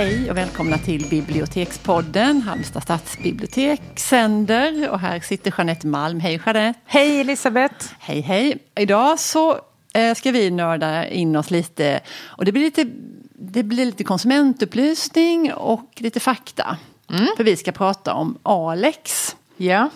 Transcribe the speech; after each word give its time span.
Hej 0.00 0.30
och 0.30 0.36
välkomna 0.36 0.78
till 0.78 1.06
Bibliotekspodden. 1.10 2.42
Halmstad 2.42 2.82
stadsbibliotek 2.82 3.80
sänder 3.94 4.90
och 4.90 5.00
här 5.00 5.20
sitter 5.20 5.54
Jeanette 5.58 5.86
Malm. 5.86 6.20
Hej 6.20 6.40
Jeanette! 6.46 6.80
Hej 6.86 7.20
Elisabeth! 7.20 7.86
Hej 7.98 8.20
hej! 8.20 8.58
Idag 8.76 9.18
så 9.18 9.60
eh, 9.94 10.14
ska 10.14 10.30
vi 10.30 10.50
nörda 10.50 11.08
in 11.08 11.36
oss 11.36 11.50
lite 11.50 12.00
och 12.22 12.44
det 12.44 12.52
blir 12.52 12.62
lite, 12.62 12.86
det 13.34 13.62
blir 13.62 13.84
lite 13.84 14.04
konsumentupplysning 14.04 15.52
och 15.52 15.90
lite 15.96 16.20
fakta. 16.20 16.76
Mm. 17.10 17.26
För 17.36 17.44
vi 17.44 17.56
ska 17.56 17.72
prata 17.72 18.14
om 18.14 18.38
Alex. 18.42 19.36
Ja. 19.56 19.90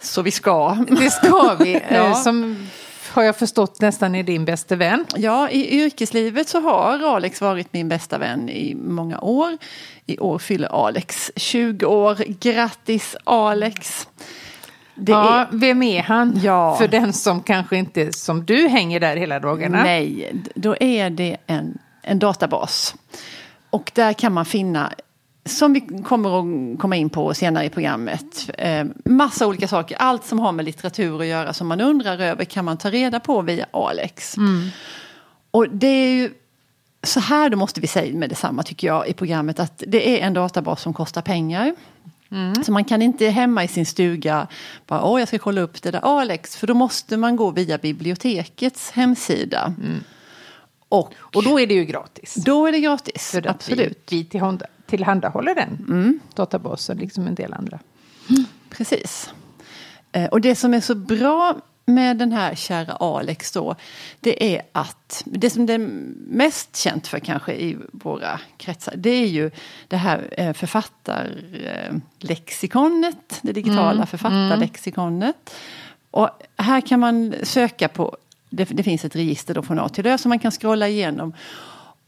Så 0.00 0.22
vi 0.22 0.30
ska. 0.30 0.84
Det 0.88 1.10
ska 1.10 1.56
vi. 1.58 1.82
ja. 1.90 2.14
Som 2.14 2.68
har 3.14 3.22
jag 3.22 3.36
förstått 3.36 3.80
nästan 3.80 4.14
är 4.14 4.22
din 4.22 4.44
bästa 4.44 4.76
vän. 4.76 5.06
Ja, 5.16 5.50
i 5.50 5.80
yrkeslivet 5.80 6.48
så 6.48 6.60
har 6.60 7.16
Alex 7.16 7.40
varit 7.40 7.72
min 7.72 7.88
bästa 7.88 8.18
vän 8.18 8.48
i 8.48 8.74
många 8.74 9.20
år. 9.20 9.58
I 10.06 10.18
år 10.18 10.38
fyller 10.38 10.86
Alex 10.86 11.32
20 11.36 11.86
år. 11.86 12.16
Grattis 12.40 13.16
Alex! 13.24 14.08
Det 14.94 15.12
ja, 15.12 15.40
är... 15.40 15.46
vem 15.52 15.82
är 15.82 16.02
han? 16.02 16.40
Ja. 16.42 16.76
För 16.76 16.88
den 16.88 17.12
som 17.12 17.42
kanske 17.42 17.76
inte 17.76 18.12
som 18.12 18.44
du 18.44 18.68
hänger 18.68 19.00
där 19.00 19.16
hela 19.16 19.40
dagarna. 19.40 19.82
Nej, 19.82 20.32
då 20.54 20.76
är 20.80 21.10
det 21.10 21.36
en, 21.46 21.78
en 22.02 22.18
databas. 22.18 22.94
Och 23.70 23.90
där 23.94 24.12
kan 24.12 24.32
man 24.32 24.44
finna 24.44 24.92
som 25.44 25.72
vi 25.72 25.80
kommer 25.80 26.38
att 26.38 26.78
komma 26.78 26.96
in 26.96 27.10
på 27.10 27.34
senare 27.34 27.64
i 27.64 27.70
programmet. 27.70 28.50
Eh, 28.58 28.84
massa 29.04 29.46
olika 29.46 29.68
saker, 29.68 29.96
allt 29.96 30.24
som 30.24 30.38
har 30.38 30.52
med 30.52 30.64
litteratur 30.64 31.20
att 31.20 31.26
göra 31.26 31.52
som 31.52 31.66
man 31.66 31.80
undrar 31.80 32.18
över 32.18 32.44
kan 32.44 32.64
man 32.64 32.76
ta 32.76 32.90
reda 32.90 33.20
på 33.20 33.42
via 33.42 33.66
Alex. 33.70 34.36
Mm. 34.36 34.68
Och 35.50 35.68
det 35.68 35.86
är 35.86 36.14
ju 36.14 36.30
så 37.02 37.20
här 37.20 37.50
då 37.50 37.56
måste 37.56 37.80
vi 37.80 37.86
säga 37.86 38.16
med 38.16 38.28
detsamma 38.28 38.62
tycker 38.62 38.86
jag 38.86 39.08
i 39.08 39.12
programmet 39.12 39.60
att 39.60 39.82
det 39.86 40.20
är 40.20 40.26
en 40.26 40.34
databas 40.34 40.82
som 40.82 40.94
kostar 40.94 41.22
pengar. 41.22 41.74
Mm. 42.30 42.64
Så 42.64 42.72
man 42.72 42.84
kan 42.84 43.02
inte 43.02 43.26
hemma 43.26 43.64
i 43.64 43.68
sin 43.68 43.86
stuga 43.86 44.46
bara 44.86 45.04
åh 45.04 45.20
jag 45.20 45.28
ska 45.28 45.38
kolla 45.38 45.60
upp 45.60 45.82
det 45.82 45.90
där 45.90 46.00
Alex 46.00 46.56
för 46.56 46.66
då 46.66 46.74
måste 46.74 47.16
man 47.16 47.36
gå 47.36 47.50
via 47.50 47.78
bibliotekets 47.78 48.90
hemsida. 48.90 49.74
Mm. 49.82 50.04
Och, 50.88 51.14
och 51.18 51.42
då 51.44 51.60
är 51.60 51.66
det 51.66 51.74
ju 51.74 51.84
gratis. 51.84 52.34
Då 52.34 52.66
är 52.66 52.72
det 52.72 52.80
gratis, 52.80 53.34
absolut. 53.46 53.98
Vi, 54.08 54.16
vi 54.16 54.24
till 54.24 54.40
Honda 54.40 54.66
tillhandahåller 54.86 55.54
den 55.54 55.86
mm. 55.88 56.20
databasen, 56.34 56.96
liksom 56.96 57.26
en 57.26 57.34
del 57.34 57.52
andra. 57.52 57.78
Mm. 58.30 58.44
Precis. 58.70 59.34
Eh, 60.12 60.28
och 60.28 60.40
det 60.40 60.54
som 60.54 60.74
är 60.74 60.80
så 60.80 60.94
bra 60.94 61.56
med 61.86 62.16
den 62.16 62.32
här 62.32 62.54
kära 62.54 62.92
Alex 62.92 63.52
då, 63.52 63.74
det 64.20 64.54
är 64.54 64.62
att 64.72 65.22
det 65.26 65.50
som 65.50 65.66
det 65.66 65.72
är 65.72 65.88
mest 66.28 66.76
känt 66.76 67.06
för 67.06 67.18
kanske 67.18 67.52
i 67.52 67.76
våra 67.92 68.40
kretsar, 68.56 68.94
det 68.96 69.10
är 69.10 69.26
ju 69.26 69.50
det 69.88 69.96
här 69.96 70.28
eh, 70.32 70.52
författarlexikonet, 70.52 73.38
det 73.42 73.52
digitala 73.52 73.92
mm. 73.92 74.06
författarlexikonet. 74.06 75.54
Och 76.10 76.30
här 76.56 76.80
kan 76.80 77.00
man 77.00 77.34
söka 77.42 77.88
på, 77.88 78.16
det, 78.50 78.64
det 78.64 78.82
finns 78.82 79.04
ett 79.04 79.16
register 79.16 79.54
då 79.54 79.62
från 79.62 79.78
A 79.78 79.88
till 79.88 80.06
Ö 80.06 80.18
som 80.18 80.28
man 80.28 80.38
kan 80.38 80.50
scrolla 80.50 80.88
igenom. 80.88 81.32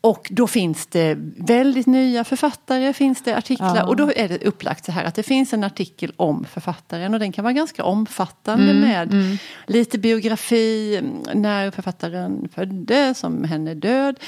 Och 0.06 0.28
då 0.30 0.46
finns 0.46 0.86
det 0.86 1.14
väldigt 1.36 1.86
nya 1.86 2.24
författare, 2.24 2.92
finns 2.92 3.22
det 3.22 3.36
artiklar. 3.36 3.76
Ja. 3.76 3.86
Och 3.86 3.96
då 3.96 4.12
är 4.16 4.28
det 4.28 4.44
upplagt 4.44 4.84
så 4.84 4.92
här 4.92 5.04
att 5.04 5.14
det 5.14 5.22
finns 5.22 5.52
en 5.52 5.64
artikel 5.64 6.12
om 6.16 6.44
författaren 6.44 7.14
och 7.14 7.20
den 7.20 7.32
kan 7.32 7.44
vara 7.44 7.52
ganska 7.52 7.84
omfattande 7.84 8.70
mm, 8.70 8.80
med 8.80 9.12
mm. 9.12 9.38
lite 9.66 9.98
biografi, 9.98 11.00
när 11.34 11.70
författaren 11.70 12.48
föddes, 12.54 13.24
om 13.24 13.44
hen 13.44 13.68
är 13.68 13.74
död. 13.74 14.20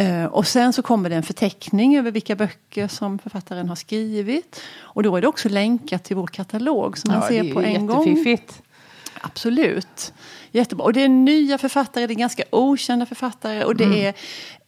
Uh, 0.00 0.24
och 0.24 0.46
sen 0.46 0.72
så 0.72 0.82
kommer 0.82 1.10
det 1.10 1.16
en 1.16 1.22
förteckning 1.22 1.96
över 1.96 2.10
vilka 2.10 2.36
böcker 2.36 2.88
som 2.88 3.18
författaren 3.18 3.68
har 3.68 3.76
skrivit. 3.76 4.62
Och 4.80 5.02
då 5.02 5.16
är 5.16 5.20
det 5.20 5.26
också 5.26 5.48
länkat 5.48 6.04
till 6.04 6.16
vår 6.16 6.26
katalog 6.26 6.98
som 6.98 7.12
man 7.12 7.22
ser 7.22 7.54
på 7.54 7.60
en 7.60 7.86
gång. 7.86 8.24
Absolut. 9.20 10.12
Jättebra. 10.52 10.84
Och 10.84 10.92
det 10.92 11.02
är 11.02 11.08
nya 11.08 11.58
författare, 11.58 12.06
det 12.06 12.12
är 12.12 12.16
ganska 12.16 12.42
okända 12.50 13.06
författare 13.06 13.64
och 13.64 13.76
det 13.76 13.84
mm. 13.84 13.98
är 13.98 14.14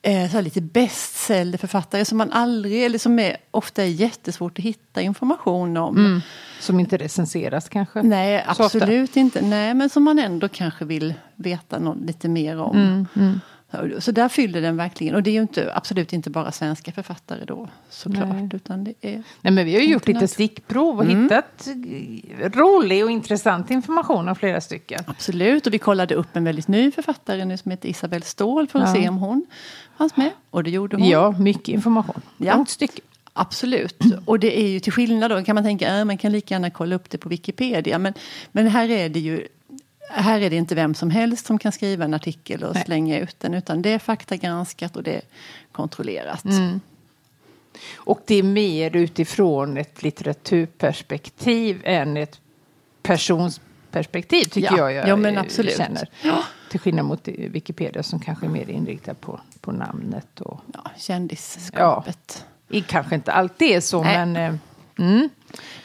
eh, 0.03 0.31
så 0.31 0.41
lite 0.41 0.61
bestsellerförfattare 0.61 2.05
som 2.05 2.19
man 2.19 2.33
aldrig, 2.33 2.85
eller 2.85 2.99
som 2.99 3.19
är, 3.19 3.37
ofta 3.51 3.83
är 3.83 3.87
jättesvårt 3.87 4.59
att 4.59 4.65
hitta 4.65 5.03
information 5.03 5.77
om. 5.77 5.97
Mm. 5.97 6.21
Som 6.61 6.81
inte 6.81 6.97
recenseras 6.97 7.69
kanske? 7.69 8.03
Nej, 8.03 8.45
absolut 8.47 9.17
inte. 9.17 9.43
Nej, 9.43 9.75
men 9.75 9.91
som 9.91 10.03
man 10.05 10.19
ändå 10.19 10.49
kanske 10.49 10.85
vill 10.85 11.15
veta 11.37 11.79
något, 11.79 12.05
lite 12.07 12.29
mer 12.29 12.61
om. 12.61 12.77
Mm, 12.77 13.07
mm. 13.17 13.41
Så 13.99 14.13
där 14.13 14.29
fyller 14.29 14.61
den 14.61 14.77
verkligen. 14.77 15.15
Och 15.15 15.23
det 15.23 15.31
är 15.31 15.33
ju 15.33 15.41
inte, 15.41 15.73
absolut 15.75 16.13
inte 16.13 16.31
bara 16.31 16.53
svenska 16.53 16.93
författare 16.93 17.45
då 17.45 17.69
såklart. 17.91 18.29
Nej. 18.29 18.49
Utan 18.53 18.85
det 18.85 18.95
är 19.01 19.23
Nej, 19.41 19.53
men 19.53 19.65
vi 19.65 19.75
har 19.75 19.81
ju 19.81 19.93
gjort 19.93 20.09
lite 20.09 20.29
stickprov 20.29 20.99
och 20.99 21.05
mm. 21.05 21.23
hittat 21.23 21.69
rolig 22.55 23.05
och 23.05 23.11
intressant 23.11 23.71
information 23.71 24.29
av 24.29 24.35
flera 24.35 24.61
stycken. 24.61 25.05
Absolut, 25.07 25.67
och 25.67 25.75
vi 25.75 25.79
kollade 25.79 26.15
upp 26.15 26.37
en 26.37 26.45
väldigt 26.45 26.69
ny 26.69 26.91
författare 26.91 27.45
nu 27.45 27.57
som 27.57 27.71
heter 27.71 27.89
Isabelle 27.89 28.25
Ståhl 28.25 28.69
för 28.69 28.79
att 28.79 28.97
ja. 28.97 29.03
se 29.03 29.09
om 29.09 29.17
hon 29.17 29.47
fanns 29.99 30.17
med. 30.17 30.31
Och 30.51 30.65
det 30.65 30.71
gjorde 30.71 30.97
hon. 30.97 31.09
Ja, 31.09 31.35
mycket 31.39 31.69
information. 31.69 32.23
Ja. 32.37 32.55
Långt 32.57 32.71
stycke. 32.71 33.03
Absolut, 33.35 34.03
och 34.25 34.39
det 34.39 34.61
är 34.61 34.69
ju 34.69 34.81
till 34.81 34.93
skillnad 34.93 35.31
då 35.31 35.45
kan 35.45 35.55
man 35.55 35.65
tänka 35.65 35.93
att 35.93 35.99
äh, 36.01 36.05
man 36.05 36.19
kan 36.19 36.33
lika 36.33 36.55
gärna 36.55 36.71
kolla 36.71 36.97
upp 36.97 37.11
det 37.11 37.19
på 37.19 37.29
Wikipedia. 37.29 37.99
Men, 37.99 38.15
men 38.53 38.67
här 38.67 38.91
är 38.91 39.09
det 39.09 39.21
ju 39.21 39.49
här 40.09 40.41
är 40.41 40.51
det 40.51 40.57
inte 40.57 40.75
vem 40.75 40.95
som 40.95 41.11
helst 41.11 41.47
som 41.47 41.59
kan 41.59 41.73
skriva 41.73 42.05
en 42.05 42.15
artikel 42.15 42.65
och 42.65 42.75
Nej. 42.75 42.85
slänga 42.85 43.19
ut 43.19 43.41
den 43.41 43.55
utan 43.55 43.83
det 43.83 43.91
är 43.91 43.99
faktagranskat 43.99 44.97
och 44.97 45.03
det 45.03 45.15
är 45.15 45.23
kontrollerat. 45.73 46.45
Mm. 46.45 46.81
Och 47.95 48.23
det 48.27 48.35
är 48.35 48.43
mer 48.43 48.97
utifrån 48.97 49.77
ett 49.77 50.03
litteraturperspektiv 50.03 51.83
än 51.85 52.17
ett 52.17 52.41
personsperspektiv 53.03 54.45
tycker 54.45 54.77
ja. 54.77 54.79
jag 54.79 54.93
jag 54.93 55.09
ja, 55.09 55.17
men 55.17 55.39
absolut. 55.39 55.77
känner. 55.77 56.09
Ja. 56.23 56.45
Till 56.71 56.81
skillnad 56.81 57.05
mot 57.05 57.29
Wikipedia 57.29 58.03
som 58.03 58.21
kanske 58.21 58.47
är 58.47 58.51
mer 58.51 58.71
inriktad 58.71 59.15
på, 59.15 59.41
på 59.61 59.73
namnet. 59.73 60.41
Och, 60.41 60.61
ja, 60.75 60.91
kändisskapet. 60.97 62.47
Ja, 62.69 62.81
kanske 62.87 63.15
inte 63.15 63.33
alltid 63.33 63.71
är 63.71 63.81
så 63.81 64.03
Nej. 64.03 64.27
men... 64.27 64.37
Eh, 64.37 64.59
mm. 64.99 65.29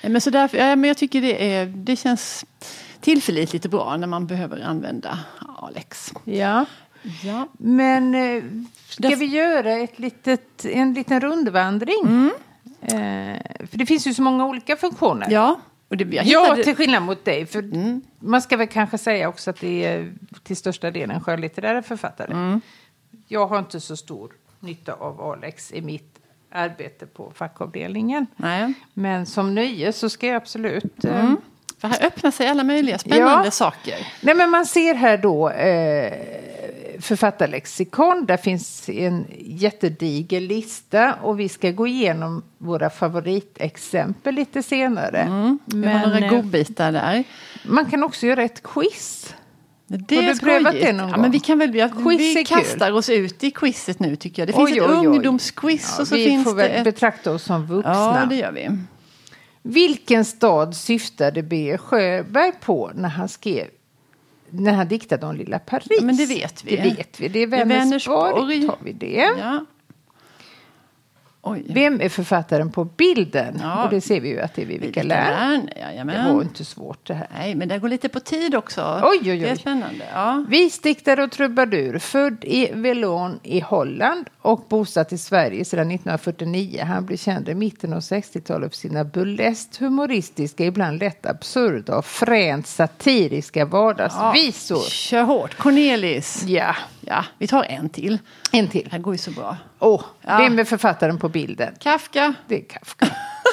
Men, 0.01 0.22
så 0.22 0.29
därför, 0.29 0.57
ja, 0.57 0.75
men 0.75 0.88
jag 0.88 0.97
tycker 0.97 1.22
det, 1.22 1.53
är, 1.53 1.66
det 1.66 1.95
känns 1.95 2.45
tillförlitligt 3.02 3.66
och 3.66 3.72
bra 3.72 3.97
när 3.97 4.08
man 4.08 4.28
behöver 4.28 4.62
använda 4.62 5.19
Alex. 5.58 6.13
Ja. 6.24 6.66
ja. 7.24 7.47
Men 7.58 8.16
eh, 8.16 8.44
ska 8.90 9.16
vi 9.16 9.25
göra 9.25 9.72
ett 9.72 10.00
litet, 10.00 10.66
en 10.66 10.94
liten 10.94 11.22
rundvandring? 11.22 12.02
Mm. 12.06 12.31
Eh, 12.81 13.68
för 13.68 13.78
det 13.78 13.85
finns 13.85 14.08
ju 14.08 14.13
så 14.13 14.22
många 14.22 14.46
olika 14.46 14.75
funktioner. 14.75 15.28
Ja. 15.30 15.59
Och 15.90 15.97
det, 15.97 16.06
hittade... 16.06 16.30
Ja, 16.30 16.56
till 16.63 16.75
skillnad 16.75 17.03
mot 17.03 17.25
dig. 17.25 17.46
För 17.46 17.59
mm. 17.59 18.02
Man 18.19 18.41
ska 18.41 18.58
väl 18.58 18.68
kanske 18.68 18.97
säga 18.97 19.29
också 19.29 19.50
att 19.50 19.59
det 19.59 19.85
är 19.85 20.14
till 20.44 20.58
största 20.58 20.91
delen 20.91 21.22
skönlitterära 21.22 21.84
författare. 21.84 22.34
Mm. 22.34 22.62
Jag 23.28 23.47
har 23.47 23.59
inte 23.59 23.79
så 23.79 23.97
stor 23.97 24.31
nytta 24.59 24.94
av 24.94 25.22
Alex 25.22 25.72
i 25.72 25.81
mitt 25.81 26.19
arbete 26.52 27.06
på 27.06 27.31
fackavdelningen. 27.35 28.28
Nej. 28.35 28.74
Men 28.94 29.25
som 29.25 29.56
nöje 29.56 29.94
så 29.94 30.09
ska 30.09 30.28
jag 30.28 30.35
absolut 30.35 31.06
eh, 31.06 31.25
mm. 31.25 31.38
För 31.81 31.88
här 31.88 32.05
öppnar 32.05 32.31
sig 32.31 32.47
alla 32.47 32.63
möjliga 32.63 32.97
spännande 32.97 33.47
ja. 33.47 33.51
saker. 33.51 33.95
Nej, 34.21 34.35
men 34.35 34.49
man 34.49 34.65
ser 34.65 34.93
här 34.93 35.17
då 35.17 35.49
eh, 35.49 36.13
författarlexikon. 36.99 38.25
Där 38.25 38.38
finns 38.38 38.89
en 38.89 39.25
jättediger 39.40 40.41
lista 40.41 41.13
och 41.13 41.40
vi 41.40 41.49
ska 41.49 41.72
gå 41.72 41.87
igenom 41.87 42.43
våra 42.57 42.90
favoritexempel 42.90 44.35
lite 44.35 44.63
senare. 44.63 45.19
Mm, 45.19 45.59
vi 45.66 45.78
men, 45.78 45.97
har 45.97 46.07
några 46.07 46.25
eh, 46.25 46.29
godbitar 46.29 46.91
där. 46.91 47.23
Man 47.66 47.85
kan 47.85 48.03
också 48.03 48.25
göra 48.25 48.43
ett 48.43 48.63
quiz. 48.63 49.35
Det 49.87 50.16
har 50.16 50.23
du 50.23 50.40
prövat 50.40 50.73
det 50.73 50.93
någon 50.93 51.11
gång? 51.11 51.22
men 51.22 51.31
vi 51.31 51.40
kan 51.40 51.59
väl, 51.59 51.72
vi, 51.72 51.90
vi 52.17 52.46
kastar 52.46 52.91
oss 52.91 53.09
ut 53.09 53.43
i 53.43 53.52
quizet 53.52 53.99
nu 53.99 54.16
tycker 54.16 54.41
jag. 54.41 54.49
Det 54.49 54.53
finns 54.53 54.72
oj, 54.72 54.78
ett 54.78 54.90
oj, 54.90 54.97
oj. 54.97 55.07
ungdomsquiz 55.07 55.93
ja, 55.96 56.02
och 56.02 56.07
så 56.07 56.16
vi 56.16 56.25
finns 56.25 56.43
får 56.43 56.55
väl 56.55 56.72
ett... 56.72 56.84
betrakta 56.84 57.31
oss 57.31 57.43
som 57.43 57.66
vuxna. 57.66 57.93
Ja, 57.93 58.25
det 58.29 58.35
gör 58.35 58.52
vi. 58.52 58.69
Vilken 59.61 60.25
stad 60.25 60.75
syftade 60.75 61.43
B. 61.43 61.77
Sjöberg 61.77 62.51
på 62.61 62.91
när 62.95 63.09
han 63.09 63.29
skrev 63.29 63.67
när 64.49 64.73
han 64.73 64.87
diktade 64.87 65.25
om 65.25 65.35
lilla 65.35 65.59
Paris? 65.59 65.87
Ja, 65.89 66.03
men 66.03 66.17
det 66.17 66.25
vet 66.25 66.63
vi. 66.65 66.75
Det 66.75 66.81
vet 66.81 67.19
vi. 67.19 67.27
Det 67.27 67.39
är 67.39 67.47
Vänersborg. 67.47 68.33
Vänersborg. 68.33 68.67
Tar 68.67 68.77
vi 68.83 68.93
det. 68.93 69.29
Ja. 69.39 69.65
Oj. 71.52 71.64
Vem 71.67 72.02
är 72.02 72.09
författaren 72.09 72.72
på 72.72 72.84
bilden? 72.85 73.59
Ja. 73.61 73.84
Och 73.84 73.90
det 73.90 74.02
ser 74.02 74.22
vi 74.22 74.29
ju 74.29 74.40
att 74.40 74.53
det 74.53 74.61
är 74.61 74.66
Vivica 74.66 75.03
Lärn. 75.03 75.70
Det 76.08 76.34
var 76.34 76.41
inte 76.41 76.66
svårt 76.66 77.08
det 77.08 77.14
här. 77.14 77.28
Nej, 77.38 77.55
men 77.55 77.67
det 77.67 77.79
går 77.79 77.90
lite 77.90 78.09
på 78.09 78.20
tid 78.20 78.55
också. 78.55 79.02
Oj, 79.03 79.20
oj, 79.22 79.32
oj. 79.32 79.40
Det 79.40 79.49
är 79.49 79.55
spännande. 79.55 80.05
Ja. 80.14 80.46
Visdiktare 80.49 81.23
och 81.23 81.32
trubadur. 81.32 81.99
Född 81.99 82.38
i 82.44 82.72
Velon 82.73 83.40
i 83.44 83.59
Holland 83.59 84.29
och 84.41 84.66
bosatt 84.70 85.14
i 85.14 85.17
Sverige 85.17 85.66
sedan 85.66 85.91
1949. 85.91 86.84
Han 86.88 87.05
blev 87.05 87.17
känd 87.17 87.50
i 87.50 87.55
mitten 87.55 87.93
av 87.93 88.00
60-talet 88.00 88.72
för 88.72 88.78
sina 88.78 89.03
burleskt 89.03 89.78
humoristiska, 89.78 90.66
ibland 90.66 91.00
lätt 91.00 91.26
absurda 91.26 91.97
och 91.97 92.05
fränt 92.05 92.67
satiriska 92.67 93.66
vardagsvisor. 93.66 94.78
Ja, 94.78 94.84
kör 94.90 95.23
hårt. 95.23 95.58
Cornelis. 95.58 96.43
Ja. 96.47 96.76
Ja, 97.09 97.23
vi 97.37 97.47
tar 97.47 97.63
en 97.63 97.89
till. 97.89 98.19
En 98.51 98.67
till. 98.67 98.83
Det 98.83 98.91
här 98.91 98.99
går 98.99 99.13
ju 99.13 99.17
så 99.17 99.31
bra. 99.31 99.57
Åh, 99.79 100.03
Ja. 100.21 100.37
vem 100.37 100.59
är 100.59 100.63
författaren 100.63 101.19
på 101.19 101.29
bilden? 101.29 101.75
Kafka. 101.79 102.33
Det 102.47 102.55
är 102.55 102.63
Kafka. 102.69 103.05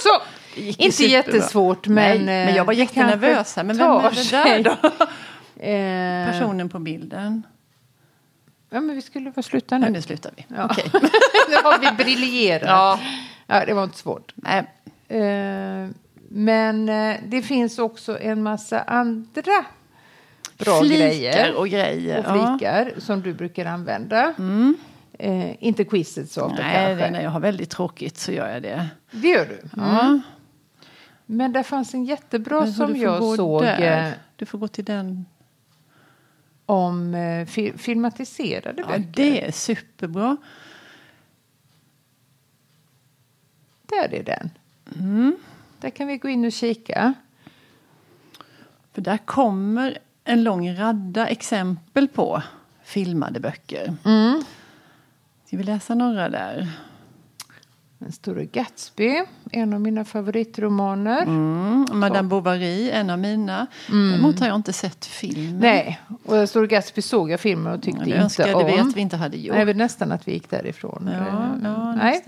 Så, 0.02 0.20
inte 0.60 0.96
superbra. 0.96 1.12
jättesvårt 1.16 1.86
men... 1.88 2.24
Nej, 2.24 2.46
men 2.46 2.54
jag 2.54 2.64
var 2.64 2.72
eh, 2.72 2.78
jättenervös 2.78 3.56
här. 3.56 3.64
Men 3.64 3.76
vem 3.78 3.90
är 3.90 4.10
det 4.10 4.30
där 4.30 4.62
då? 4.62 4.76
Eh, 5.56 6.26
Personen 6.30 6.68
på 6.68 6.78
bilden. 6.78 7.42
Ja, 8.70 8.80
men 8.80 8.94
vi 8.96 9.02
skulle 9.02 9.30
väl 9.30 9.44
sluta 9.44 9.74
Ja, 9.74 9.78
nu. 9.78 9.90
nu 9.90 10.02
slutar 10.02 10.30
vi. 10.36 10.46
Ja. 10.56 10.64
Okej. 10.70 10.84
nu 11.48 11.54
har 11.64 11.78
vi 11.78 12.04
briljerat. 12.04 12.68
Ja. 12.68 13.00
ja, 13.46 13.64
det 13.66 13.72
var 13.74 13.84
inte 13.84 13.98
svårt. 13.98 14.32
Nej. 14.34 14.58
Eh, 15.08 15.88
men 16.28 16.86
det 17.26 17.42
finns 17.42 17.78
också 17.78 18.18
en 18.20 18.42
massa 18.42 18.82
andra 18.82 19.64
bra 20.58 20.80
Flikar 20.80 20.96
grejer 20.96 21.54
och 21.54 21.68
grejer. 21.68 22.18
och 22.18 22.24
flikar 22.58 22.92
som 22.98 23.22
du 23.22 23.34
brukar 23.34 23.66
använda. 23.66 24.34
Eh, 25.18 25.64
inte 25.64 25.84
quizets 25.84 26.36
Ja. 26.36 26.42
saker 26.42 26.62
Nej, 26.62 26.86
kanske. 26.86 27.10
när 27.10 27.22
jag 27.22 27.30
har 27.30 27.40
väldigt 27.40 27.70
tråkigt 27.70 28.16
så 28.18 28.32
gör 28.32 28.48
jag 28.52 28.62
det. 28.62 28.86
Det 29.10 29.28
gör 29.28 29.46
du. 29.46 29.60
Ja. 29.76 30.20
Men 31.26 31.52
det 31.52 31.62
fanns 31.64 31.94
en 31.94 32.04
jättebra 32.04 32.66
som 32.72 32.96
jag 32.96 33.36
såg 33.36 33.62
där. 33.62 34.06
eh, 34.08 34.12
Du 34.36 34.46
får 34.46 34.58
gå 34.58 34.68
till 34.68 34.84
den. 34.84 35.26
om 36.66 37.14
eh, 37.14 37.46
fi 37.46 37.72
filmatiserade 37.76 38.82
Ja, 38.82 38.86
böcker. 38.88 39.12
det 39.16 39.44
är 39.46 39.52
superbra. 39.52 40.36
Där 43.86 44.14
är 44.14 44.22
den. 44.22 44.50
Mm. 44.98 45.36
Där 45.80 45.90
kan 45.90 46.06
vi 46.06 46.18
gå 46.18 46.28
in 46.28 46.44
och 46.44 46.52
kika. 46.52 47.14
För 48.92 49.00
där 49.02 49.18
kommer 49.18 49.98
en 50.25 50.44
lång 50.44 50.75
radda 50.76 51.26
exempel 51.29 52.09
på 52.09 52.43
filmade 52.85 53.41
böcker. 53.41 53.94
Mm. 54.05 54.43
Ska 55.47 55.56
vi 55.56 55.62
läsa 55.62 55.94
några 55.94 56.29
där? 56.29 56.69
Den 57.99 58.12
store 58.12 58.44
Gatsby, 58.44 59.23
en 59.53 59.73
av 59.75 59.81
mina 59.81 60.05
favoritromaner. 60.05 61.23
Mm. 61.23 61.87
Madame 61.93 62.29
Bovary, 62.29 62.91
en 62.91 63.11
av 63.11 63.19
mina. 63.19 63.67
Däremot 63.88 64.41
har 64.41 64.47
jag 64.47 64.56
inte 64.56 64.73
sett 64.73 65.05
filmen. 65.05 65.47
Mm. 65.49 65.61
Nej, 65.61 66.00
och 66.25 66.35
den 66.35 66.49
store 66.49 66.67
Gatsby 66.67 67.03
såg 67.03 67.31
jag 67.31 67.41
filmen 67.41 67.73
och 67.73 67.82
tyckte 67.82 68.05
det 68.05 68.11
inte 68.11 68.23
önskade 68.23 68.55
om. 68.55 68.67
vi 68.67 68.79
att 68.79 68.97
vi 68.97 69.00
inte 69.00 69.17
hade 69.17 69.37
gjort. 69.37 69.56
Nej, 69.56 69.65
det 69.65 69.75
nästan 69.75 70.12
att 70.12 70.29
vi 70.29 70.32
gick 70.32 70.50
därifrån. 70.50 71.11
Ja, 71.12 71.19
Eh, 71.19 71.59
ja, 71.62 71.94
Nej. 71.94 72.23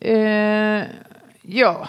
Eh, 0.00 0.84
ja. 1.42 1.88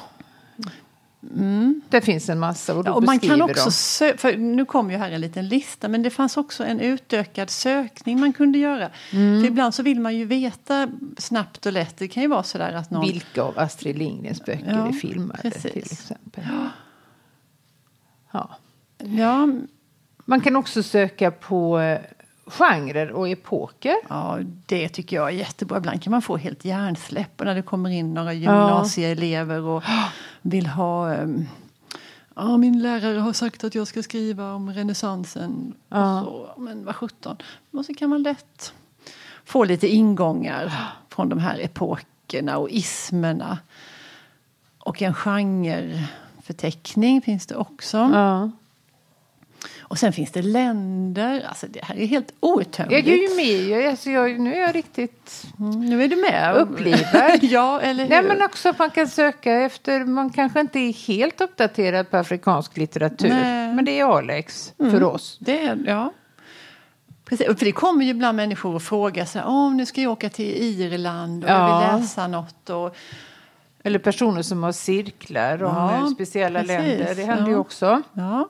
Det 1.90 2.02
finns 2.02 2.30
en 2.30 2.40
massa 2.40 2.74
och 2.74 2.80
Mm. 2.80 2.92
Ja, 2.92 2.96
och 2.98 3.04
man 3.04 3.20
kan 3.20 3.42
också 3.42 3.70
sö- 3.70 4.18
för 4.18 4.38
nu 4.38 4.66
kommer 4.66 4.92
ju 4.92 4.98
här 4.98 5.12
en 5.12 5.22
liten 5.22 5.48
lista, 5.48 5.88
men 5.88 6.04
det 6.04 6.10
fanns 6.10 6.38
också 6.38 6.64
en 6.66 6.80
utökad 6.80 7.50
sökning 7.50 8.20
man 8.20 8.34
kunde 8.34 8.58
göra. 8.58 8.90
Mm. 9.14 9.42
För 9.42 9.48
ibland 9.48 9.74
så 9.74 9.84
vill 9.84 10.00
man 10.00 10.16
ju 10.16 10.26
veta 10.26 10.88
snabbt 11.18 11.66
och 11.66 11.74
lätt. 11.74 11.98
Det 11.98 12.08
kan 12.08 12.24
ju 12.24 12.30
vara 12.30 12.44
sådär 12.44 12.74
att 12.74 12.92
någon... 12.92 13.06
Vilka 13.06 13.42
av 13.44 13.60
Astrid 13.60 13.98
Lindgrens 13.98 14.46
böcker 14.46 14.72
Ja, 14.74 14.88
är 14.88 14.92
filmade 14.92 15.42
precis. 15.42 15.72
till 15.74 15.82
exempel. 15.92 16.44
Ja. 18.32 18.50
Ja, 18.98 19.48
Man 20.26 20.42
kan 20.42 20.56
också 20.56 20.84
söka 20.84 21.32
på 21.32 21.80
eh, 21.80 22.00
genrer 22.48 23.12
och 23.12 23.30
epoker. 23.30 23.96
ja, 24.10 24.40
det 24.66 24.90
tycker 24.90 25.16
jag 25.16 25.28
är 25.28 25.32
jättebra. 25.32 25.78
Ibland 25.78 26.02
kan 26.04 26.12
man 26.12 26.22
få 26.22 26.38
helt 26.38 26.66
hjärnsläpp 26.66 27.40
när 27.44 27.56
det 27.56 27.62
kommer 27.62 27.90
in 27.90 28.14
några 28.14 28.34
gymnasieelever 28.34 29.62
och 29.62 29.84
vill 30.50 30.68
ha... 30.68 31.14
ehm, 31.14 31.46
Ja, 32.40 32.58
min 32.58 32.82
lärare 32.82 33.20
har 33.20 33.34
sagt 33.34 33.64
att 33.64 33.76
jag 33.76 33.88
ska 33.88 34.04
skriva 34.04 34.54
om 34.54 34.74
renässansen. 34.74 35.74
Ja. 35.90 36.24
Så, 36.26 36.50
men 36.62 36.86
vad 36.86 36.96
sjutton. 36.96 37.38
Och 37.72 37.86
så 37.86 37.94
kan 37.94 38.10
man 38.10 38.24
lätt 38.24 38.74
få 39.46 39.64
lite 39.64 39.88
ingångar 39.88 40.74
från 41.10 41.30
de 41.30 41.40
här 41.40 41.60
epokerna 41.60 42.58
och 42.58 42.70
ismerna. 42.70 43.58
Och 44.80 45.02
en 45.02 45.14
genreförteckning 45.14 47.22
finns 47.22 47.46
det 47.48 47.56
också. 47.56 47.98
Ja. 47.98 48.52
Och 49.90 49.98
sen 50.00 50.14
finns 50.14 50.32
det 50.32 50.42
länder. 50.42 51.46
Alltså 51.50 51.68
det 51.70 51.84
här 51.84 51.96
är 51.96 52.06
helt 52.06 52.34
Jag 52.42 52.50
outtömligt. 52.50 53.08
är 53.08 53.12
ju 53.12 53.36
med. 53.36 53.68
Jag, 53.80 53.90
alltså 53.90 54.10
jag, 54.10 54.40
nu 54.40 54.56
är 54.56 54.62
jag 54.62 54.76
riktigt... 54.76 55.44
Mm, 55.60 55.80
nu 55.86 56.04
är 56.04 56.08
du 56.08 56.16
med. 56.16 56.56
Upplivad. 56.56 57.38
ja, 57.42 57.82
eller 57.82 58.04
hur? 58.04 58.10
Nej, 58.10 58.24
men 58.24 58.42
också 58.42 58.70
att 58.70 58.80
man 58.80 58.90
kan 58.90 59.08
söka 59.08 59.52
efter... 59.54 60.06
Man 60.06 60.30
kanske 60.30 60.60
inte 60.60 60.80
är 60.80 60.94
helt 61.08 61.42
uppdaterad 61.42 62.12
på 62.12 62.18
afrikansk 62.18 62.78
litteratur. 62.78 63.30
Nej. 63.30 63.74
Men 63.74 63.86
det 63.86 64.00
är 64.00 64.18
Alex 64.18 64.74
för 64.78 65.04
oss. 65.04 65.38
Det 65.40 65.66
är, 65.66 65.84
ja. 65.88 66.14
Precis. 67.26 67.48
För 67.48 67.66
det 67.66 67.72
kommer 67.72 68.06
ju 68.06 68.12
ibland 68.12 68.36
människor 68.36 68.76
och 68.76 68.82
frågar 68.84 69.26
sig 69.26 69.44
om 69.44 69.78
nu 69.78 69.86
ska 69.86 70.02
jag 70.02 70.12
åka 70.12 70.30
till 70.30 70.46
Irland 70.64 71.44
och 71.44 71.50
jag 71.50 71.58
Ja. 71.70 71.92
vill 71.92 72.02
läsa 72.02 72.28
något. 72.28 72.70
Och, 72.70 72.96
Eller 73.84 74.00
personer 74.00 74.42
som 74.42 74.64
har 74.64 74.72
cirklar 74.72 75.64
om 75.64 75.76
Ja, 75.76 76.10
speciella 76.16 76.60
precis. 76.60 76.78
länder. 76.78 77.16
Det 77.16 77.24
händer 77.24 77.48
ju 77.48 77.54
Ja. 77.54 77.60
också. 77.60 78.02
ja. 78.14 78.50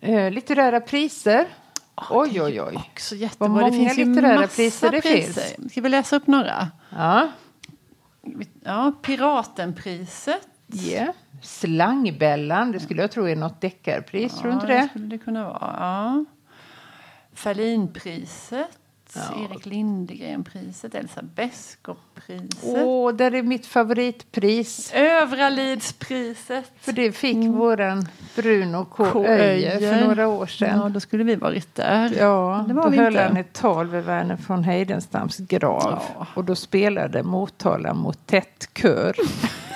Eh, 0.00 0.30
litterära 0.30 0.80
priser. 0.80 1.46
oj, 2.10 2.42
oj, 2.42 2.62
oj. 2.62 2.76
Också 2.92 3.14
jättebra. 3.14 3.48
Vad 3.48 3.58
det 3.64 3.76
många 3.76 3.88
finns 3.88 3.98
ju 3.98 4.04
litterära 4.04 4.46
priser 4.46 4.90
det 4.90 5.00
priser. 5.00 5.68
Ska 5.70 5.80
vi 5.80 5.88
läsa 5.88 6.16
upp 6.16 6.26
några? 6.26 6.68
Ja. 6.90 7.28
Ja, 8.64 8.92
Piratenpriset. 9.02 10.48
Yeah. 10.72 11.08
Slangbällan, 11.42 12.72
det 12.72 12.80
skulle 12.80 13.00
jag 13.02 13.10
tro 13.10 13.28
är 13.28 13.36
något 13.36 13.60
deckarpris. 13.60 14.38
tror 14.38 14.48
du 14.48 14.54
inte 14.54 14.66
ja, 14.66 14.80
det? 14.80 14.88
skulle 14.88 15.06
det 15.06 15.18
kunna 15.18 15.44
vara. 15.44 15.76
Ja. 15.78 16.24
Ferlinpriset. 17.34 18.78
Erik 19.14 19.66
Lindegren-priset. 19.66 20.94
Elsa 20.94 21.22
Beskow-priset. 21.22 22.62
Åh, 22.62 23.12
där 23.12 23.34
är 23.34 23.42
mitt 23.42 23.66
favoritpris. 23.66 24.92
Övralidspriset. 24.94 26.72
För 26.80 26.92
det 26.92 27.12
fick 27.12 27.36
våran 27.36 28.08
Bruno 28.36 28.84
K. 28.84 29.06
K. 29.12 29.24
Öijer 29.26 29.78
för 29.78 30.06
några 30.06 30.28
år 30.28 30.46
sedan. 30.46 30.80
Ja, 30.82 30.88
då 30.88 31.00
skulle 31.00 31.24
vi 31.24 31.34
varit 31.34 31.74
där. 31.74 32.12
Ja, 32.18 32.64
det 32.68 32.74
var 32.74 32.82
då 32.82 32.88
vi 32.88 32.96
höll 32.96 33.06
inte. 33.12 33.22
han 33.22 33.36
ett 33.36 33.52
tal 33.52 33.86
vid 33.88 34.04
Verner 34.04 34.38
von 34.46 34.64
Heidenstams 34.64 35.36
grav. 35.38 36.02
Ja. 36.18 36.26
Och 36.34 36.44
då 36.44 36.54
spelade 36.54 37.22
Motala 37.22 37.94
motet 37.94 38.68
kör. 38.74 39.16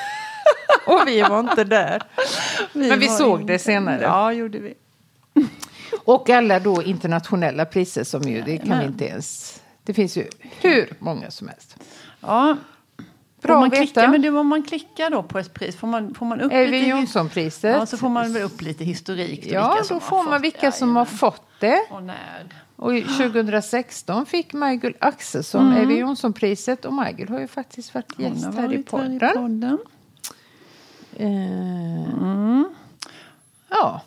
och 0.86 1.00
vi 1.06 1.22
var 1.22 1.40
inte 1.40 1.64
där. 1.64 2.02
Men 2.72 2.98
vi 2.98 3.08
såg 3.08 3.40
inte- 3.40 3.52
det 3.52 3.58
senare. 3.58 4.02
Ja, 4.02 4.32
gjorde 4.32 4.58
vi. 4.58 4.74
Och 6.04 6.30
alla 6.30 6.60
då 6.60 6.82
internationella 6.82 7.64
priser 7.64 8.04
som 8.04 8.22
ju, 8.22 8.42
det 8.42 8.58
kan 8.58 8.78
vi 8.78 8.84
inte 8.84 9.04
ens... 9.04 9.60
Det 9.82 9.94
finns 9.94 10.16
ju 10.16 10.28
hur 10.60 10.92
många 10.98 11.30
som 11.30 11.48
helst. 11.48 11.76
Ja. 12.20 12.56
Bra 13.42 13.54
Får 13.54 13.60
man 13.60 13.70
veta. 13.70 13.82
klicka, 13.82 14.08
men 14.08 14.22
det, 14.22 14.30
om 14.30 14.46
man 14.46 14.62
klickar 14.62 15.10
då 15.10 15.22
på 15.22 15.38
ett 15.38 15.54
pris, 15.54 15.76
får 15.76 15.86
man, 15.86 16.14
får 16.14 16.26
man 16.26 16.40
upp 16.40 16.52
Eyvind 16.52 16.72
lite... 16.72 16.88
Jonsson-priset. 16.88 17.76
Ja, 17.76 17.86
så 17.86 17.96
får 17.96 18.08
man 18.08 18.32
väl 18.32 18.42
upp 18.42 18.62
lite 18.62 18.84
historik. 18.84 19.44
Då, 19.44 19.54
Ja, 19.54 19.82
då 19.88 20.00
får 20.00 20.22
man 20.22 20.42
vilka 20.42 20.66
det. 20.66 20.72
som 20.72 20.96
har 20.96 21.04
fått 21.04 21.42
det. 21.60 21.86
Och 21.90 22.02
när. 22.02 22.48
Och 22.76 22.96
i 22.96 23.02
2016 23.18 24.26
fick 24.26 24.52
Michael 24.52 24.94
Axelsson 24.98 25.66
mm. 25.66 25.78
Eyvind 25.78 26.00
Jonsson-priset. 26.00 26.84
Och 26.84 26.92
Michael 26.94 27.28
har 27.28 27.40
ju 27.40 27.48
faktiskt 27.48 27.94
varit 27.94 28.18
gäst 28.18 28.44
här 28.44 28.52
i 28.52 28.56
varit 28.56 28.70
här 28.70 28.74
i 28.74 28.82
podden. 28.82 29.34
podden. 29.34 29.78
Eh, 31.16 32.64
Ja. 33.70 34.00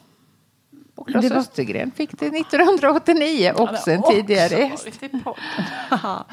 Och 1.04 1.10
Claes 1.10 1.30
var- 1.30 1.38
Östergren 1.38 1.92
fick 1.92 2.20
det 2.20 2.26
1989, 2.28 3.54
också 3.58 3.92
en 3.92 4.04
tidigare 4.04 4.56
gäst. 4.60 4.88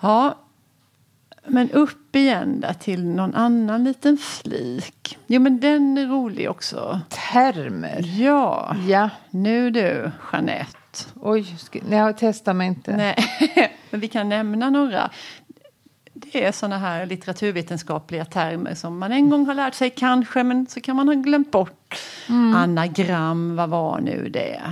ja. 0.00 0.34
Men 1.46 1.70
upp 1.70 2.16
igen 2.16 2.60
där 2.60 2.72
till 2.72 3.04
någon 3.04 3.34
annan 3.34 3.84
liten 3.84 4.16
flik. 4.18 5.18
Jo, 5.26 5.40
men 5.40 5.60
den 5.60 5.98
är 5.98 6.06
rolig 6.06 6.50
också. 6.50 7.00
Termer. 7.32 8.00
Ja, 8.20 8.76
Ja. 8.88 9.10
nu 9.30 9.70
du, 9.70 10.10
Jeanette. 10.32 10.78
Oj, 11.22 11.56
ska, 11.58 11.78
nej, 11.88 11.98
jag 11.98 12.16
testar 12.18 12.52
mig 12.54 12.66
inte. 12.68 12.96
Nej, 12.96 13.16
men 13.90 14.00
vi 14.00 14.08
kan 14.08 14.28
nämna 14.28 14.70
några. 14.70 15.10
Det 16.16 16.44
är 16.44 16.52
sådana 16.52 16.78
här 16.78 17.06
litteraturvetenskapliga 17.06 18.24
termer 18.24 18.74
som 18.74 18.98
man 18.98 19.12
en 19.12 19.30
gång 19.30 19.46
har 19.46 19.54
lärt 19.54 19.74
sig 19.74 19.90
kanske, 19.90 20.44
men 20.44 20.66
så 20.66 20.80
kan 20.80 20.96
man 20.96 21.08
ha 21.08 21.14
glömt 21.14 21.50
bort. 21.50 22.00
Anagram, 22.54 23.56
vad 23.56 23.68
var 23.68 24.00
nu 24.00 24.28
det? 24.28 24.62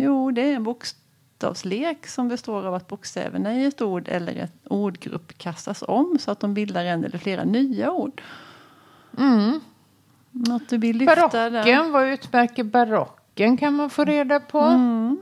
Jo, 0.00 0.30
det 0.30 0.40
är 0.42 0.56
en 0.56 0.64
bokstavslek 0.64 2.06
som 2.06 2.28
består 2.28 2.66
av 2.66 2.74
att 2.74 2.88
bokstäverna 2.88 3.54
i 3.54 3.64
ett 3.64 3.82
ord 3.82 4.08
eller 4.08 4.36
ett 4.36 4.66
ordgrupp 4.66 5.38
kastas 5.38 5.84
om 5.88 6.18
så 6.20 6.30
att 6.30 6.40
de 6.40 6.54
bildar 6.54 6.84
en 6.84 7.04
eller 7.04 7.18
flera 7.18 7.44
nya 7.44 7.90
ord. 7.90 8.22
Något 10.30 10.68
du 10.68 10.78
vill 10.78 10.96
lyfta 10.96 11.28
där? 11.28 11.50
Barocken, 11.50 11.92
vad 11.92 12.08
utmärker 12.08 12.64
barocken 12.64 13.56
kan 13.56 13.74
man 13.74 13.90
få 13.90 14.04
reda 14.04 14.40
på. 14.40 14.60
Mm. 14.60 15.18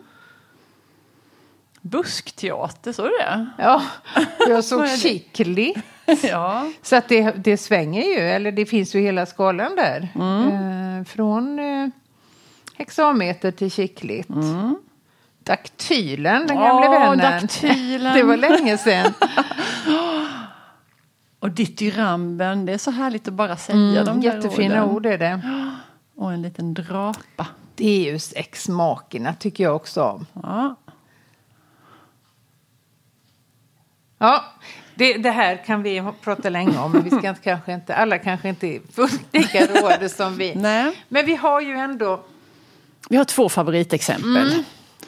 Buskteater, 1.91 2.93
så 2.93 3.05
är 3.07 3.09
det? 3.09 3.47
Ja, 3.59 3.83
jag 4.49 4.65
såg? 4.65 4.89
Chickly. 4.89 5.75
Ja. 6.23 6.71
Så 6.83 6.97
att 6.97 7.09
det, 7.09 7.31
det 7.31 7.57
svänger 7.57 8.03
ju, 8.03 8.19
eller 8.21 8.53
det 8.53 8.67
finns 8.67 8.95
ju 8.95 9.01
hela 9.01 9.27
skalan 9.27 9.77
där. 9.77 10.09
Mm. 10.15 10.99
Eh, 10.99 11.05
från 11.05 11.59
eh, 11.59 11.89
hexameter 12.79 13.51
till 13.51 13.71
chickligt. 13.71 14.29
Mm. 14.29 14.77
Daktylen, 15.43 16.47
den 16.47 16.57
gamle 16.57 16.87
Åh, 16.89 16.93
vännen. 16.93 17.19
daktylen. 17.19 18.15
Det 18.17 18.23
var 18.23 18.37
länge 18.37 18.79
sedan. 18.79 19.13
Och 21.39 21.51
dithyramben, 21.51 22.67
det 22.67 22.73
är 22.73 22.79
så 22.79 22.91
härligt 22.91 23.29
att 23.29 23.35
bara 23.35 23.57
säga 23.57 23.77
de 23.79 23.93
där 24.05 24.11
Mm, 24.13 24.23
Jättefina 24.23 24.85
orden. 24.85 24.97
ord 24.97 25.07
är 25.07 25.19
det. 25.19 25.41
Och 26.17 26.33
en 26.33 26.43
liten 26.43 26.75
drapa. 26.75 27.47
Deus 27.75 28.33
ex 28.37 28.69
machina 28.69 29.35
tycker 29.35 29.65
jag 29.65 29.77
också 29.77 30.03
om. 30.03 30.27
Ja. 30.33 30.75
Ja, 34.19 34.45
det, 34.95 35.13
det 35.17 35.31
här 35.31 35.57
kan 35.67 35.83
vi 35.83 36.03
prata 36.21 36.49
länge 36.49 36.79
om, 36.79 36.93
men 36.93 37.03
vi 37.03 37.11
ska 37.11 37.29
inte, 37.29 37.41
kanske 37.43 37.73
inte, 37.73 37.95
alla 37.95 38.19
kanske 38.19 38.49
inte 38.49 38.67
är 38.67 38.81
fullt 38.93 39.21
lika 39.35 39.67
roade 39.67 40.09
som 40.09 40.37
vi. 40.37 40.55
Nej. 40.57 40.93
Men 41.09 41.27
vi 41.27 41.35
har 41.37 41.61
ju 41.61 41.73
ändå... 41.73 42.21
Vi 43.09 43.17
har 43.17 43.25
två 43.25 43.49
favoritexempel. 43.49 44.53
Mm. 44.53 44.65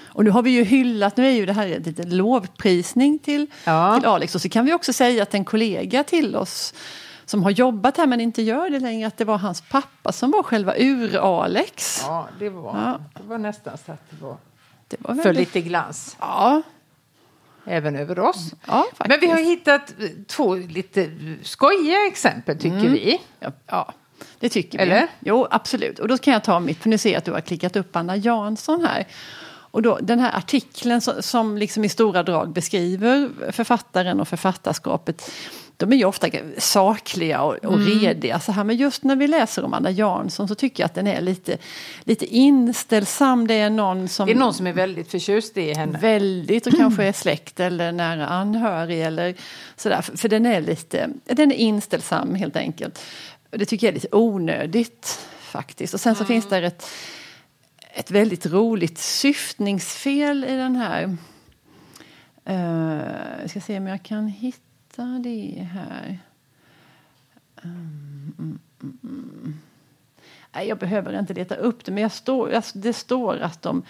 Och 0.06 0.24
nu 0.24 0.30
har 0.30 0.42
vi 0.42 0.50
ju 0.50 0.64
hyllat, 0.64 1.16
nu 1.16 1.26
är 1.26 1.30
ju 1.30 1.46
det 1.46 1.52
här 1.52 1.66
en 1.66 1.82
liten 1.82 2.16
lovprisning 2.16 3.18
till, 3.18 3.46
Ja. 3.64 3.96
till 4.00 4.08
Alex. 4.08 4.34
Och 4.34 4.40
så 4.42 4.48
kan 4.48 4.64
vi 4.66 4.72
också 4.72 4.92
säga 4.92 5.22
att 5.22 5.34
en 5.34 5.44
kollega 5.44 6.04
till 6.04 6.36
oss 6.36 6.74
som 7.24 7.42
har 7.42 7.50
jobbat 7.50 7.96
här 7.96 8.06
men 8.06 8.20
inte 8.20 8.42
gör 8.42 8.70
det 8.70 8.80
längre, 8.80 9.06
att 9.06 9.16
det 9.16 9.24
var 9.24 9.38
hans 9.38 9.60
pappa 9.60 10.12
som 10.12 10.30
var 10.30 10.42
själva 10.42 10.76
ur-Alex. 10.76 12.02
Ja, 12.06 12.28
det 12.38 12.48
var, 12.48 12.74
Ja. 12.84 13.00
det 13.22 13.28
var 13.28 13.38
nästan 13.38 13.78
så 13.86 13.92
att 13.92 14.10
det 14.10 14.16
var 14.24 14.36
Det 14.88 14.96
var 15.00 15.14
för 15.14 15.22
väldigt... 15.22 15.54
lite 15.54 15.68
glans 15.68 16.16
Ja, 16.20 16.62
även 17.68 17.96
över 17.96 18.18
oss. 18.18 18.52
ja 18.66 18.86
faktiskt. 18.94 19.08
Men 19.08 19.20
vi 19.20 19.26
har 19.26 19.50
hittat 19.50 19.94
två 20.26 20.54
lite 20.54 21.10
skojiga 21.42 22.06
exempel, 22.06 22.58
tycker 22.58 22.88
vi. 22.88 23.20
Ja, 23.40 23.52
ja, 23.66 23.92
det 24.40 24.48
tycker 24.48 24.78
Eller? 24.78 25.00
vi. 25.00 25.06
Jo, 25.20 25.46
absolut. 25.50 25.98
Och 25.98 26.08
då 26.08 26.18
kan 26.18 26.32
jag 26.32 26.44
ta 26.44 26.60
mitt, 26.60 26.78
för 26.78 26.88
nu 26.88 26.98
ser 26.98 27.10
jag 27.10 27.18
att 27.18 27.24
du 27.24 27.32
har 27.32 27.40
klickat 27.40 27.76
upp 27.76 27.96
Anna 27.96 28.16
Jansson 28.16 28.84
här. 28.84 29.06
Och 29.70 29.82
då, 29.82 29.98
den 30.02 30.18
här 30.18 30.36
artikeln 30.36 31.00
som, 31.00 31.22
som 31.22 31.58
liksom 31.58 31.84
i 31.84 31.88
stora 31.88 32.22
drag 32.22 32.52
beskriver 32.52 33.30
författaren 33.52 34.20
och 34.20 34.28
författarskapet. 34.28 35.30
De 35.78 35.92
är 35.92 35.96
ju 35.96 36.04
ofta 36.04 36.28
sakliga 36.58 37.42
och, 37.42 37.54
och 37.64 37.78
rediga. 37.78 38.40
Så 38.40 38.52
här. 38.52 38.64
Men 38.64 38.76
just 38.76 39.04
när 39.04 39.16
vi 39.16 39.26
läser 39.26 39.64
om 39.64 39.74
Anna 39.74 39.90
Jansson 39.90 40.48
så 40.48 40.54
tycker 40.54 40.82
jag 40.82 40.86
att 40.86 40.94
den 40.94 41.06
är 41.06 41.20
lite, 41.20 41.58
lite 42.00 42.26
inställsam. 42.26 43.46
Det 43.46 43.54
är 43.54 43.70
någon 43.70 44.08
som... 44.08 44.26
Det 44.26 44.32
är 44.32 44.36
någon 44.36 44.54
som 44.54 44.66
är 44.66 44.72
väldigt 44.72 45.10
förtjust 45.10 45.56
i 45.56 45.74
henne. 45.74 45.98
Väldigt 45.98 46.66
och 46.66 46.72
kanske 46.72 47.04
är 47.08 47.12
släkt 47.12 47.60
eller 47.60 47.92
nära 47.92 48.26
anhörig 48.26 49.02
eller 49.02 49.34
sådär. 49.76 50.02
För, 50.02 50.16
för 50.16 50.28
den 50.28 50.46
är 50.46 50.60
lite, 50.60 51.10
den 51.24 51.52
är 51.52 51.56
inställsam 51.56 52.34
helt 52.34 52.56
enkelt. 52.56 53.00
Det 53.50 53.64
tycker 53.64 53.86
jag 53.86 53.92
är 53.92 53.94
lite 53.94 54.16
onödigt 54.16 55.28
faktiskt. 55.40 55.94
Och 55.94 56.00
sen 56.00 56.14
så 56.14 56.24
finns 56.24 56.48
det 56.48 56.58
ett, 56.58 56.86
ett 57.94 58.10
väldigt 58.10 58.46
roligt 58.46 58.98
syftningsfel 58.98 60.44
i 60.44 60.56
den 60.56 60.76
här. 60.76 61.16
Uh, 62.50 63.02
jag 63.40 63.50
ska 63.50 63.60
se 63.60 63.78
om 63.78 63.86
jag 63.86 64.02
kan 64.02 64.28
hitta 64.28 64.67
det 65.02 65.68
här. 65.72 66.18
Mm, 67.64 68.32
mm, 68.38 68.58
mm, 68.82 68.98
mm. 69.02 69.54
Nej, 70.54 70.68
jag 70.68 70.78
behöver 70.78 71.18
inte 71.18 71.34
leta 71.34 71.54
upp 71.54 71.84
det, 71.84 71.92
men 71.92 72.02
jag 72.02 72.12
står, 72.12 72.52
alltså, 72.52 72.78
det 72.78 72.92
står 72.92 73.38
att 73.38 73.62
de 73.62 73.82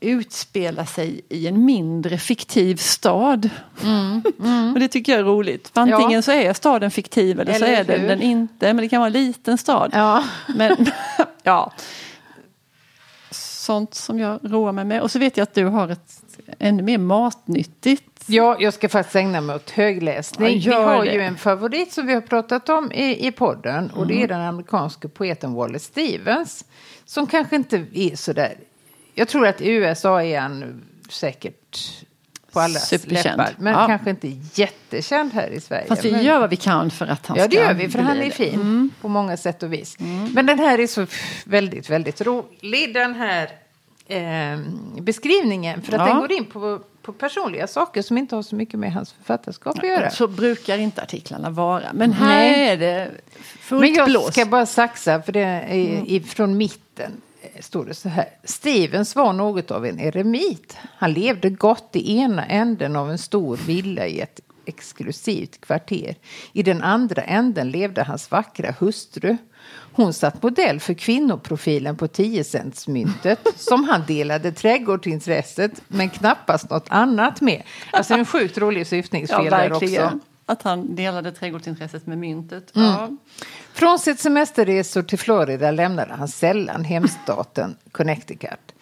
utspelar 0.00 0.84
sig 0.84 1.20
i 1.28 1.46
en 1.46 1.64
mindre 1.64 2.18
fiktiv 2.18 2.76
stad. 2.76 3.50
Och 4.74 4.80
det 4.80 4.88
tycker 4.88 5.12
jag 5.12 5.20
är 5.20 5.24
roligt. 5.24 5.68
För 5.68 5.80
antingen 5.80 6.10
Ja. 6.10 6.22
så 6.22 6.32
är 6.32 6.52
staden 6.52 6.90
fiktiv 6.90 7.40
eller, 7.40 7.52
så 7.52 7.64
Eller 7.64 7.80
är 7.80 7.84
den, 7.84 8.06
den 8.06 8.22
inte. 8.22 8.66
Men 8.66 8.76
det 8.76 8.88
kan 8.88 9.00
vara 9.00 9.06
en 9.06 9.12
liten 9.12 9.58
stad. 9.58 9.90
Ja. 9.94 10.24
Men 10.56 10.86
ja, 11.42 11.72
sånt 13.62 13.94
som 13.94 14.18
jag 14.18 14.40
roar 14.42 14.72
mig 14.72 14.84
med. 14.84 15.02
Och 15.02 15.10
så 15.10 15.18
vet 15.18 15.36
jag 15.36 15.42
att 15.42 15.54
du 15.54 15.64
har 15.64 15.88
ett 15.88 16.22
ännu 16.58 16.82
mer 16.82 16.98
matnyttigt. 16.98 18.04
Ja, 18.26 18.56
jag 18.60 18.74
ska 18.74 18.88
faktiskt 18.88 19.16
ägna 19.16 19.40
mig 19.40 19.56
åt 19.56 19.70
högläsning. 19.70 20.58
Ja, 20.60 20.78
vi 20.78 20.84
har 20.84 21.04
det. 21.04 21.12
ju 21.12 21.20
en 21.20 21.36
favorit 21.36 21.92
som 21.92 22.06
vi 22.06 22.14
har 22.14 22.20
pratat 22.20 22.68
om 22.68 22.92
i, 22.92 23.26
i 23.26 23.32
podden 23.32 23.90
och 23.90 24.02
Mm. 24.02 24.08
det 24.08 24.22
är 24.22 24.28
den 24.28 24.40
amerikanske 24.40 25.08
poeten 25.08 25.52
Wallace 25.54 25.84
Stevens. 25.84 26.64
Som 27.04 27.26
kanske 27.26 27.56
inte 27.56 27.86
är 27.92 28.16
sådär... 28.16 28.54
Jag 29.14 29.28
tror 29.28 29.46
att 29.46 29.60
i 29.60 29.68
USA 29.70 30.22
är 30.22 30.40
han 30.40 30.82
säkert 31.10 31.78
på 32.52 32.60
alla 32.60 32.78
Superkänd. 32.78 33.38
läppar. 33.38 33.54
Men 33.58 33.72
Ja. 33.72 33.86
kanske 33.86 34.10
inte 34.10 34.32
jättekänd 34.54 35.32
här 35.32 35.48
i 35.50 35.60
Sverige. 35.60 35.86
Fast 35.88 36.04
vi 36.04 36.12
men... 36.12 36.24
gör 36.24 36.40
vad 36.40 36.50
vi 36.50 36.56
kan 36.56 36.90
för 36.90 37.06
att 37.06 37.26
han 37.26 37.36
Ja, 37.36 37.42
ska 37.44 37.50
det 37.50 37.56
gör 37.62 37.74
vi, 37.74 37.88
för 37.88 37.98
han 37.98 38.16
är 38.16 38.30
fin 38.30 38.90
på 39.00 39.08
många 39.08 39.36
sätt 39.36 39.62
och 39.62 39.72
vis. 39.72 39.96
Men 40.34 40.46
den 40.46 40.58
här 40.58 40.78
är 40.80 40.86
så 40.86 41.06
väldigt, 41.44 41.90
väldigt 41.90 42.20
rolig, 42.20 42.94
den 42.94 43.14
här 43.14 43.48
eh, 44.06 44.58
beskrivningen. 45.02 45.82
För 45.82 45.92
att 45.92 45.98
Ja. 46.00 46.06
den 46.06 46.18
går 46.20 46.32
in 46.32 46.44
på, 46.44 46.80
på 47.02 47.12
personliga 47.12 47.66
saker 47.66 48.02
som 48.02 48.18
inte 48.18 48.34
har 48.36 48.42
så 48.42 48.54
mycket 48.54 48.80
med 48.80 48.92
hans 48.92 49.12
författarskap 49.12 49.78
att 49.78 49.84
göra. 49.88 50.10
Så 50.10 50.26
brukar 50.28 50.78
inte 50.78 51.02
artiklarna 51.02 51.50
vara. 51.50 51.86
Men 51.92 52.12
här 52.12 52.28
Nej. 52.50 52.68
är 52.70 52.76
det 52.76 53.10
fullt 53.60 53.80
Men 53.80 53.94
jag 53.94 54.08
blås. 54.08 54.32
ska 54.32 54.46
bara 54.46 54.66
saxa, 54.66 55.22
för 55.22 55.32
det 55.32 55.40
är 55.40 55.74
i, 56.06 56.20
från 56.20 56.56
mitten 56.56 57.12
står 57.62 57.84
det 57.84 57.94
så 57.94 58.08
här. 58.08 58.28
Stevens 58.44 59.16
var 59.16 59.32
något 59.32 59.70
av 59.70 59.86
en 59.86 60.00
eremit. 60.00 60.76
Han 60.98 61.12
levde 61.12 61.50
gott 61.50 61.90
i 61.92 62.16
ena 62.16 62.46
änden 62.46 62.96
av 62.96 63.10
en 63.10 63.18
stor 63.18 63.56
villa 63.56 64.06
i 64.06 64.20
ett 64.20 64.40
exklusivt 64.66 65.60
kvarter. 65.60 66.16
I 66.52 66.62
den 66.62 66.82
andra 66.82 67.22
änden 67.22 67.70
levde 67.70 68.02
hans 68.02 68.30
vackra 68.30 68.74
hustru. 68.78 69.36
Hon 69.92 70.12
satt 70.12 70.42
modell 70.42 70.80
för 70.80 70.94
kvinnoprofilen 70.94 71.96
på 71.96 72.06
10-centsmyntet 72.06 73.38
som 73.56 73.84
han 73.84 74.02
delade 74.06 74.52
trädgårdsintresset 74.52 75.82
men 75.88 76.10
knappast 76.10 76.70
något 76.70 76.86
annat 76.88 77.40
med. 77.40 77.62
Alltså 77.92 78.14
en 78.14 78.24
sjukt 78.24 78.58
rolig 78.58 78.80
Ja, 78.80 78.84
syftningsfel 78.84 79.44
där 79.44 79.50
verkligen. 79.68 80.04
också. 80.04 80.18
Att 80.46 80.62
han 80.62 80.94
delade 80.94 81.32
trädgårdsintresset 81.32 82.06
med 82.06 82.18
myntet. 82.18 82.76
Mm. 82.76 82.88
Ja. 82.88 83.10
Frånsett 83.74 84.20
semesterresor 84.20 85.02
till 85.02 85.18
Florida 85.18 85.70
lämnade 85.70 86.14
han 86.14 86.28
sällan 86.28 86.84
hemstaten 86.84 87.76
Connecticut. 87.92 88.74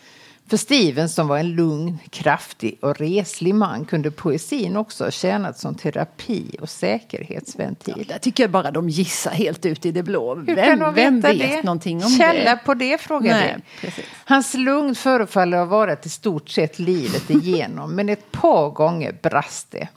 För 0.51 0.57
Stevens 0.57 1.15
som 1.15 1.29
var 1.29 1.39
en 1.39 1.51
lugn, 1.55 1.99
kraftig 2.11 2.79
och 2.83 2.97
reslig 2.99 3.55
man 3.55 3.85
kunde 3.85 4.11
poesin 4.11 4.77
också 4.77 5.05
ha 5.05 5.11
tjänat 5.11 5.59
som 5.59 5.75
terapi 5.75 6.57
och 6.61 6.69
säkerhetsventil. 6.71 8.05
Där 8.09 8.19
tycker 8.19 8.43
jag 8.43 8.51
bara 8.51 8.71
de 8.71 8.89
gissar 8.89 9.31
helt 9.31 9.67
ut 9.67 9.87
i 9.87 9.93
det 9.93 10.03
blå. 10.03 10.35
Hur 10.35 10.55
vem 10.55 10.95
vem 10.95 11.21
vet 11.21 11.39
det? 11.39 11.63
någonting 11.63 12.05
om 12.05 12.11
Källa 12.11 12.51
det? 12.51 12.61
på 12.65 12.75
det 12.75 12.99
frågar 13.01 13.35
Nej, 13.41 13.57
vi. 13.57 13.63
precis. 13.87 14.05
Hans 14.25 14.55
lugn 14.55 14.95
förefaller 14.95 15.59
ha 15.59 15.65
varit 15.65 16.07
i 16.07 16.09
stort 16.09 16.49
sett 16.49 16.79
livet 16.79 17.31
igenom 17.31 17.95
men 17.95 18.09
ett 18.09 18.33
par 18.33 18.71
gånger 18.71 19.13
brast 19.23 19.71
det. 19.71 19.89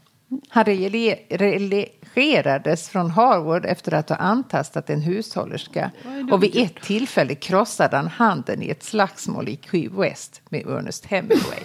Han 0.50 0.66
rele- 0.66 1.88
relegerades 2.14 2.90
från 2.90 3.12
Harvard 3.12 3.66
efter 3.66 3.94
att 3.94 4.10
ha 4.10 4.16
antastat 4.16 4.90
en 4.90 5.02
hushållerska 5.02 5.92
och 6.32 6.44
vid 6.44 6.56
ett 6.58 6.82
tillfälle 6.82 7.36
krossade 7.36 7.96
han 7.98 8.08
handen 8.08 8.62
i 8.64 8.70
ett 8.70 8.84
slagsmål 8.84 9.50
i 9.50 9.60
Key 9.72 9.90
West 9.90 10.42
med 10.50 10.66
Ernest 10.68 11.06
Hemingway. 11.06 11.60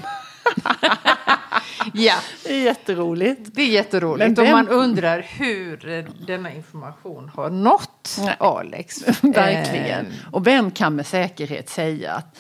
ja, 1.95 2.14
Det 2.45 2.55
är 2.55 2.61
jätteroligt. 2.62 3.40
det 3.55 3.62
är 3.62 3.67
jätteroligt. 3.67 4.28
Men 4.28 4.38
Och 4.38 4.45
vem- 4.45 4.52
man 4.52 4.69
undrar 4.69 5.21
hur 5.28 6.07
denna 6.26 6.52
information 6.52 7.31
har 7.35 7.50
nått 7.50 8.17
Nej. 8.21 8.37
Alex. 8.40 8.97
Verkligen. 9.23 10.07
Eh, 10.07 10.12
Och 10.33 10.47
vem 10.47 10.71
kan 10.71 10.97
med 10.97 11.07
säkerhet 11.07 11.69
säga 11.69 12.12
att, 12.12 12.38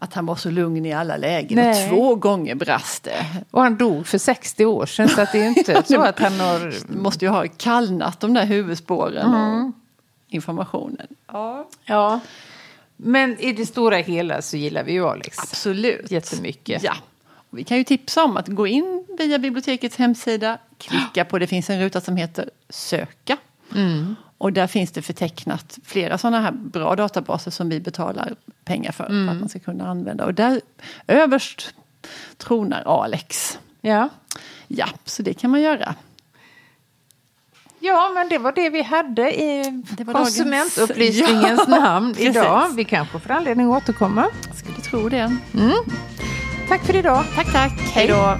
att 0.00 0.14
han 0.14 0.26
var 0.26 0.36
så 0.36 0.50
lugn 0.50 0.86
i 0.86 0.92
alla 0.92 1.16
lägen? 1.16 1.56
Nej. 1.56 1.84
Och 1.84 1.90
två 1.90 2.14
gånger 2.14 2.54
brast 2.54 3.02
det. 3.04 3.26
Och 3.50 3.62
han 3.62 3.76
dog 3.76 4.06
för 4.06 4.18
60 4.18 4.64
år 4.64 4.86
sedan 4.86 5.08
så 5.08 5.20
att 5.20 5.32
det 5.32 5.38
är 5.38 5.48
inte 5.48 5.82
så 5.86 6.00
att 6.00 6.18
han 6.18 6.40
har... 6.40 6.74
Måste 6.98 7.24
ju 7.24 7.30
ha 7.30 7.44
kallnat 7.56 8.20
de 8.20 8.34
där 8.34 8.44
huvudspåren 8.46 9.34
Mm. 9.34 9.66
och 9.66 9.72
informationen. 10.28 11.06
Ja, 11.32 11.68
Ja. 11.84 12.20
Men 12.96 13.38
i 13.38 13.52
det 13.52 13.66
stora 13.66 13.96
hela 13.96 14.42
så 14.42 14.56
gillar 14.56 14.84
vi 14.84 14.92
ju 14.92 15.06
Alex. 15.08 15.38
absolut. 15.38 16.10
Jättemycket. 16.10 16.82
Ja. 16.82 16.94
Och 17.50 17.58
vi 17.58 17.64
kan 17.64 17.76
ju 17.78 17.84
tipsa 17.84 18.24
om 18.24 18.36
att 18.36 18.48
gå 18.48 18.66
in 18.66 19.04
via 19.18 19.38
bibliotekets 19.38 19.96
hemsida, 19.96 20.58
klicka 20.78 21.24
på, 21.24 21.38
det 21.38 21.46
finns 21.46 21.70
en 21.70 21.80
ruta 21.80 22.00
som 22.00 22.16
heter 22.16 22.50
söka. 22.68 23.36
Mm. 23.74 24.16
Och 24.38 24.52
där 24.52 24.66
finns 24.66 24.90
det 24.92 25.02
förtecknat 25.02 25.78
flera 25.84 26.18
sådana 26.18 26.40
här 26.40 26.52
bra 26.52 26.96
databaser 26.96 27.50
som 27.50 27.68
vi 27.68 27.80
betalar 27.80 28.34
pengar 28.68 28.92
för, 28.92 29.04
Mm. 29.06 29.26
för 29.26 29.34
att 29.34 29.40
man 29.40 29.48
ska 29.48 29.58
kunna 29.58 29.88
använda. 29.88 30.24
Och 30.24 30.34
där 30.34 30.60
överst 31.06 31.74
tronar 32.36 32.82
Alex. 32.86 33.58
Ja. 33.80 34.08
Ja, 34.66 34.86
så 35.04 35.22
det 35.22 35.34
kan 35.34 35.50
man 35.50 35.60
göra. 35.60 35.94
ja, 37.80 38.10
men 38.14 38.28
det 38.28 38.38
var 38.38 38.52
det 38.52 38.70
vi 38.70 38.82
hade 38.82 39.40
i 39.40 39.82
konsumentupplysningens 40.12 41.60
Ja, 41.68 41.80
namn 41.80 42.12
precis. 42.14 42.28
idag. 42.36 42.68
Vi 42.76 42.84
kanske 42.84 43.18
får 43.18 43.30
anledning 43.30 43.72
att 43.72 43.82
återkomma. 43.82 44.26
Jag 44.46 44.56
skulle 44.56 44.76
tro 44.78 45.08
det. 45.08 45.36
Tack 46.68 46.84
för 46.86 46.96
idag. 46.96 47.24
Tack, 47.34 47.52
tack. 47.52 47.72
Hej 47.94 48.06
då. 48.08 48.36